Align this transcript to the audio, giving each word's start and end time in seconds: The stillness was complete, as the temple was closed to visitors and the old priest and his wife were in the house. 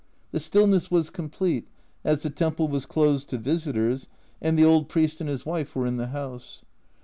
The 0.31 0.39
stillness 0.39 0.89
was 0.89 1.11
complete, 1.11 1.67
as 2.03 2.23
the 2.23 2.31
temple 2.31 2.67
was 2.67 2.87
closed 2.87 3.29
to 3.29 3.37
visitors 3.37 4.07
and 4.41 4.57
the 4.57 4.65
old 4.65 4.89
priest 4.89 5.21
and 5.21 5.29
his 5.29 5.45
wife 5.45 5.75
were 5.75 5.85
in 5.85 5.97
the 5.97 6.07
house. 6.07 6.63